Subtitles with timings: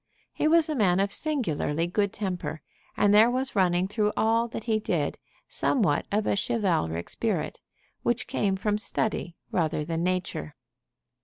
[0.33, 2.63] He was a man of singularly good temper,
[2.97, 7.59] and there was running through all that he did somewhat of a chivalric spirit,
[8.01, 10.55] which came from study rather than nature.